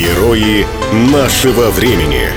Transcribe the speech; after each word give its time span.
Герои 0.00 0.64
нашего 1.12 1.68
времени. 1.68 2.30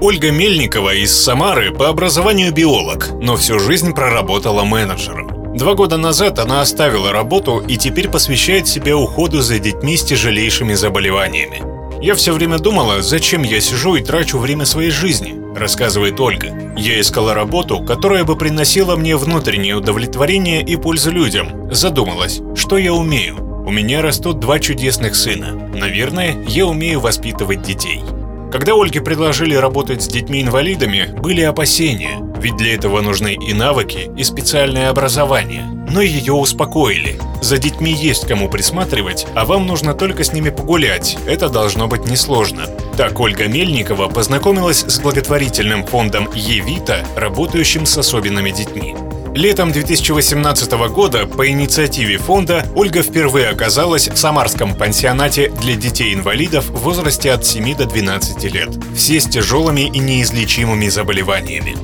Ольга 0.00 0.32
Мельникова 0.32 0.96
из 0.96 1.14
Самары 1.14 1.70
по 1.72 1.88
образованию 1.88 2.52
биолог, 2.52 3.10
но 3.20 3.36
всю 3.36 3.60
жизнь 3.60 3.94
проработала 3.94 4.64
менеджером. 4.64 5.54
Два 5.56 5.74
года 5.74 5.96
назад 5.96 6.40
она 6.40 6.62
оставила 6.62 7.12
работу 7.12 7.62
и 7.68 7.76
теперь 7.76 8.08
посвящает 8.08 8.66
себя 8.66 8.96
уходу 8.96 9.42
за 9.42 9.60
детьми 9.60 9.96
с 9.96 10.02
тяжелейшими 10.02 10.74
заболеваниями. 10.74 11.62
«Я 12.02 12.16
все 12.16 12.32
время 12.32 12.58
думала, 12.58 13.00
зачем 13.00 13.44
я 13.44 13.60
сижу 13.60 13.94
и 13.94 14.02
трачу 14.02 14.38
время 14.38 14.64
своей 14.64 14.90
жизни»,— 14.90 15.36
рассказывает 15.56 16.18
Ольга. 16.18 16.48
«Я 16.76 17.00
искала 17.00 17.32
работу, 17.32 17.78
которая 17.78 18.24
бы 18.24 18.34
приносила 18.34 18.96
мне 18.96 19.16
внутреннее 19.16 19.76
удовлетворение 19.76 20.62
и 20.64 20.74
пользу 20.74 21.12
людям. 21.12 21.72
Задумалась, 21.72 22.40
что 22.56 22.76
я 22.76 22.92
умею. 22.92 23.45
У 23.66 23.72
меня 23.72 24.00
растут 24.00 24.38
два 24.38 24.60
чудесных 24.60 25.16
сына. 25.16 25.50
Наверное, 25.74 26.36
я 26.46 26.66
умею 26.66 27.00
воспитывать 27.00 27.62
детей. 27.62 28.00
Когда 28.52 28.74
Ольге 28.74 29.00
предложили 29.00 29.56
работать 29.56 30.02
с 30.04 30.06
детьми-инвалидами, 30.06 31.12
были 31.20 31.40
опасения, 31.40 32.22
ведь 32.40 32.56
для 32.58 32.76
этого 32.76 33.00
нужны 33.00 33.34
и 33.34 33.52
навыки, 33.52 34.08
и 34.16 34.22
специальное 34.22 34.88
образование. 34.88 35.64
Но 35.90 36.00
ее 36.00 36.34
успокоили. 36.34 37.18
За 37.42 37.58
детьми 37.58 37.92
есть 37.92 38.28
кому 38.28 38.48
присматривать, 38.48 39.26
а 39.34 39.44
вам 39.44 39.66
нужно 39.66 39.94
только 39.94 40.22
с 40.22 40.32
ними 40.32 40.50
погулять. 40.50 41.18
Это 41.26 41.48
должно 41.48 41.88
быть 41.88 42.06
несложно. 42.06 42.66
Так 42.96 43.18
Ольга 43.18 43.48
Мельникова 43.48 44.06
познакомилась 44.06 44.84
с 44.86 45.00
благотворительным 45.00 45.84
фондом 45.84 46.28
«Евита», 46.32 47.04
работающим 47.16 47.84
с 47.84 47.98
особенными 47.98 48.52
детьми. 48.52 48.94
Летом 49.36 49.70
2018 49.70 50.72
года 50.88 51.26
по 51.26 51.46
инициативе 51.46 52.16
фонда 52.16 52.64
Ольга 52.74 53.02
впервые 53.02 53.48
оказалась 53.48 54.08
в 54.08 54.16
Самарском 54.16 54.74
пансионате 54.74 55.50
для 55.60 55.76
детей-инвалидов 55.76 56.64
в 56.70 56.78
возрасте 56.78 57.30
от 57.32 57.44
7 57.44 57.76
до 57.76 57.84
12 57.84 58.44
лет. 58.50 58.70
Все 58.94 59.20
с 59.20 59.26
тяжелыми 59.26 59.82
и 59.82 59.98
неизлечимыми 59.98 60.88
заболеваниями. 60.88 61.76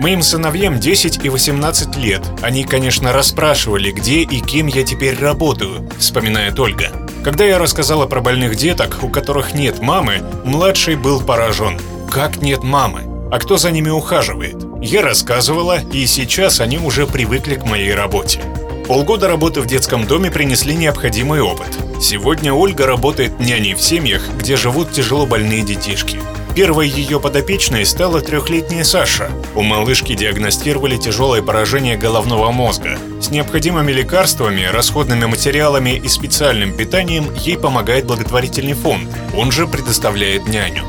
Моим 0.00 0.22
сыновьям 0.22 0.80
10 0.80 1.22
и 1.22 1.28
18 1.28 1.94
лет. 1.96 2.22
Они, 2.40 2.64
конечно, 2.64 3.12
расспрашивали, 3.12 3.90
где 3.90 4.22
и 4.22 4.40
кем 4.40 4.66
я 4.68 4.82
теперь 4.82 5.18
работаю, 5.18 5.86
вспоминает 5.98 6.58
Ольга. 6.58 6.90
Когда 7.22 7.44
я 7.44 7.58
рассказала 7.58 8.06
про 8.06 8.22
больных 8.22 8.56
деток, 8.56 9.00
у 9.02 9.10
которых 9.10 9.52
нет 9.52 9.82
мамы, 9.82 10.22
младший 10.46 10.96
был 10.96 11.20
поражен. 11.20 11.78
Как 12.10 12.40
нет 12.40 12.62
мамы? 12.62 13.02
А 13.30 13.38
кто 13.38 13.58
за 13.58 13.70
ними 13.70 13.90
ухаживает? 13.90 14.73
Я 14.86 15.00
рассказывала, 15.00 15.80
и 15.80 16.04
сейчас 16.04 16.60
они 16.60 16.76
уже 16.76 17.06
привыкли 17.06 17.54
к 17.54 17.64
моей 17.64 17.94
работе. 17.94 18.42
Полгода 18.86 19.28
работы 19.28 19.62
в 19.62 19.66
детском 19.66 20.06
доме 20.06 20.30
принесли 20.30 20.74
необходимый 20.74 21.40
опыт. 21.40 21.68
Сегодня 22.02 22.52
Ольга 22.52 22.84
работает 22.84 23.40
няней 23.40 23.72
в 23.72 23.80
семьях, 23.80 24.28
где 24.38 24.56
живут 24.56 24.92
тяжело 24.92 25.24
больные 25.24 25.62
детишки. 25.62 26.20
Первой 26.54 26.86
ее 26.86 27.18
подопечной 27.18 27.86
стала 27.86 28.20
трехлетняя 28.20 28.84
Саша. 28.84 29.30
У 29.54 29.62
малышки 29.62 30.14
диагностировали 30.14 30.98
тяжелое 30.98 31.40
поражение 31.40 31.96
головного 31.96 32.52
мозга. 32.52 32.98
С 33.22 33.30
необходимыми 33.30 33.90
лекарствами, 33.90 34.64
расходными 34.64 35.24
материалами 35.24 35.96
и 35.96 36.08
специальным 36.08 36.76
питанием 36.76 37.32
ей 37.36 37.56
помогает 37.56 38.04
благотворительный 38.04 38.74
фонд. 38.74 39.08
Он 39.34 39.50
же 39.50 39.66
предоставляет 39.66 40.46
няню 40.46 40.84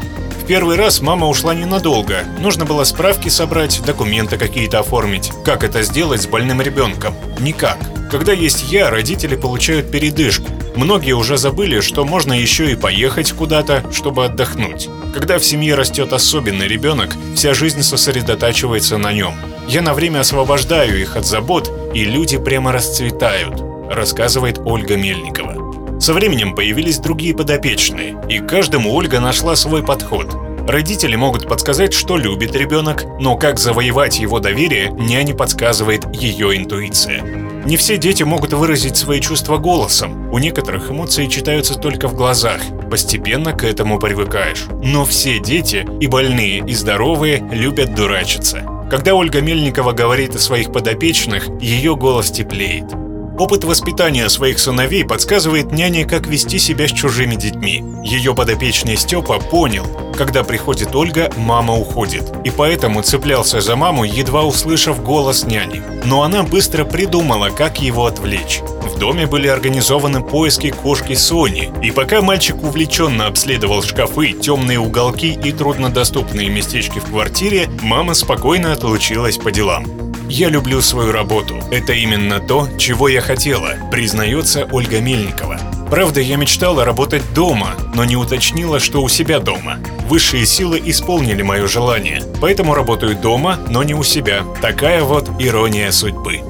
первый 0.46 0.78
раз 0.78 1.02
мама 1.02 1.28
ушла 1.28 1.54
ненадолго. 1.54 2.24
Нужно 2.40 2.66
было 2.66 2.84
справки 2.84 3.30
собрать, 3.30 3.82
документы 3.86 4.38
какие-то 4.38 4.80
оформить. 4.80 5.32
Как 5.44 5.64
это 5.64 5.82
сделать 5.82 6.22
с 6.22 6.28
больным 6.28 6.62
ребенком? 6.62 7.16
Никак. 7.40 7.78
Когда 8.12 8.32
есть 8.32 8.72
я, 8.72 8.90
родители 8.90 9.36
получают 9.36 9.92
передышку. 9.92 10.48
Многие 10.76 11.14
уже 11.14 11.38
забыли, 11.38 11.80
что 11.80 12.06
можно 12.06 12.34
еще 12.34 12.72
и 12.72 12.76
поехать 12.76 13.32
куда-то, 13.32 13.84
чтобы 13.92 14.26
отдохнуть. 14.26 14.90
Когда 15.14 15.40
в 15.40 15.46
семье 15.46 15.76
растет 15.76 16.14
особенный 16.14 16.68
ребенок, 16.68 17.16
вся 17.36 17.54
жизнь 17.54 17.82
сосредотачивается 17.82 18.98
на 18.98 19.14
нем. 19.14 19.36
Я 19.68 19.82
на 19.82 19.94
время 19.94 20.20
освобождаю 20.20 21.00
их 21.02 21.16
от 21.16 21.26
забот, 21.26 21.72
и 21.94 22.04
люди 22.04 22.38
прямо 22.38 22.72
расцветают, 22.72 23.62
рассказывает 23.90 24.60
Ольга 24.64 24.96
Мельникова. 24.98 25.65
Со 26.06 26.14
временем 26.14 26.54
появились 26.54 27.00
другие 27.00 27.36
подопечные, 27.36 28.16
и 28.30 28.38
каждому 28.38 28.94
Ольга 28.94 29.20
нашла 29.20 29.56
свой 29.56 29.82
подход. 29.82 30.38
Родители 30.68 31.16
могут 31.16 31.48
подсказать, 31.50 31.94
что 31.94 32.16
любит 32.16 32.56
ребенок, 32.56 33.06
но 33.20 33.36
как 33.38 33.58
завоевать 33.58 34.20
его 34.20 34.40
доверие, 34.40 34.92
няне 34.92 35.34
подсказывает 35.34 36.06
ее 36.14 36.58
интуиция. 36.58 37.24
Не 37.66 37.76
все 37.76 37.98
дети 37.98 38.22
могут 38.22 38.54
выразить 38.54 38.98
свои 38.98 39.20
чувства 39.20 39.58
голосом. 39.58 40.32
У 40.32 40.38
некоторых 40.38 40.92
эмоции 40.92 41.26
читаются 41.26 41.74
только 41.74 42.08
в 42.08 42.14
глазах. 42.14 42.62
Постепенно 42.92 43.54
к 43.54 43.64
этому 43.64 43.98
привыкаешь. 43.98 44.66
Но 44.84 45.06
все 45.06 45.40
дети, 45.40 45.88
и 46.00 46.06
больные, 46.06 46.60
и 46.60 46.76
здоровые, 46.76 47.44
любят 47.52 47.96
дурачиться. 47.96 48.62
Когда 48.92 49.16
Ольга 49.16 49.42
Мельникова 49.42 49.94
говорит 49.94 50.36
о 50.36 50.40
своих 50.40 50.72
подопечных, 50.72 51.48
ее 51.60 51.96
голос 51.96 52.30
теплеет. 52.30 53.05
Опыт 53.38 53.66
воспитания 53.66 54.30
своих 54.30 54.60
сыновей 54.60 55.04
подсказывает 55.04 55.74
няне, 55.74 56.06
как 56.06 56.26
вести 56.28 56.58
себя 56.58 56.88
с 56.88 56.92
чужими 56.92 57.36
детьми. 57.36 57.84
Ее 58.02 58.34
подопечный 58.34 58.96
Степа 58.96 59.40
понял, 59.40 59.86
когда 60.18 60.44
приходит 60.44 60.96
Ольга, 60.96 61.30
мама 61.36 61.74
уходит. 61.74 62.24
И 62.46 62.50
поэтому 62.50 63.02
цеплялся 63.02 63.60
за 63.60 63.76
маму, 63.76 64.06
едва 64.06 64.44
услышав 64.44 65.04
голос 65.04 65.44
няни. 65.44 65.84
Но 66.06 66.22
она 66.22 66.44
быстро 66.44 66.86
придумала, 66.86 67.50
как 67.50 67.82
его 67.82 68.06
отвлечь. 68.06 68.62
В 68.84 68.98
доме 68.98 69.28
были 69.28 69.48
организованы 69.48 70.24
поиски 70.24 70.70
кошки 70.70 71.16
Сони, 71.16 71.74
и 71.84 71.92
пока 71.92 72.22
мальчик 72.22 72.64
увлеченно 72.64 73.28
обследовал 73.28 73.84
шкафы, 73.84 74.32
темные 74.32 74.80
уголки 74.80 75.34
и 75.34 75.52
труднодоступные 75.52 76.48
местечки 76.50 77.00
в 77.00 77.06
квартире, 77.10 77.68
мама 77.82 78.14
спокойно 78.14 78.72
отлучилась 78.72 79.38
по 79.38 79.52
делам. 79.52 79.95
«Я 80.28 80.50
люблю 80.50 80.82
свою 80.82 81.12
работу. 81.12 81.62
Это 81.72 81.94
именно 81.94 82.40
то, 82.40 82.68
чего 82.78 83.08
я 83.08 83.22
хотела», 83.22 83.76
признается 83.92 84.68
Ольга 84.72 85.00
Мельникова. 85.00 85.60
Правда, 85.90 86.20
я 86.20 86.38
мечтала 86.38 86.84
работать 86.84 87.22
дома, 87.34 87.76
но 87.94 88.06
не 88.06 88.16
уточнила, 88.16 88.80
что 88.80 89.04
у 89.04 89.10
себя 89.10 89.40
дома. 89.40 89.78
Высшие 90.08 90.46
силы 90.46 90.82
исполнили 90.84 91.44
мое 91.44 91.68
желание, 91.68 92.24
поэтому 92.42 92.74
работаю 92.74 93.16
дома, 93.16 93.60
но 93.70 93.84
не 93.84 93.94
у 93.94 94.04
себя. 94.04 94.44
Такая 94.62 95.04
вот 95.04 95.30
ирония 95.40 95.92
судьбы. 95.92 96.42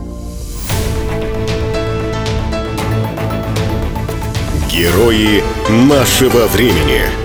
Герои 4.71 5.43
нашего 5.69 6.47
времени. 6.47 7.24